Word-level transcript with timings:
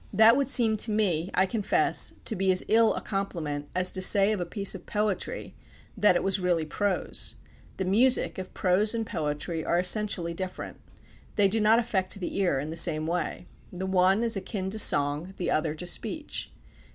That 0.11 0.35
would 0.35 0.49
seem 0.49 0.77
to 0.77 0.89
me, 0.89 1.29
I 1.35 1.45
confess, 1.45 2.13
to 2.25 2.35
be 2.35 2.51
as 2.51 2.65
ill 2.67 2.95
a 2.95 3.01
compliment 3.01 3.69
as 3.75 3.91
to 3.91 4.01
say 4.01 4.31
of 4.31 4.39
a 4.39 4.47
piece 4.47 4.73
of 4.73 4.87
poetry 4.87 5.53
that 5.95 6.15
it 6.15 6.23
was 6.23 6.39
really 6.39 6.65
prose. 6.65 7.35
The 7.77 7.85
music 7.85 8.39
of 8.39 8.51
prose 8.55 8.95
and 8.95 9.05
of 9.05 9.11
poetry 9.11 9.63
are 9.63 9.77
essentially 9.77 10.33
different. 10.33 10.77
They 11.35 11.47
do 11.47 11.59
not 11.61 11.77
affect 11.77 12.19
the 12.19 12.35
ear 12.37 12.59
in 12.59 12.71
the 12.71 12.77
same 12.77 13.05
way. 13.05 13.45
The 13.71 13.85
one 13.85 14.23
is 14.23 14.35
akin 14.35 14.71
to 14.71 14.79
song, 14.79 15.35
the 15.37 15.51
other 15.51 15.75
to 15.75 15.85
speech. 15.85 16.51